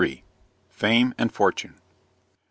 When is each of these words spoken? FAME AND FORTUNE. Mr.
FAME 0.71 1.13
AND 1.19 1.31
FORTUNE. 1.31 1.75
Mr. 1.75 1.79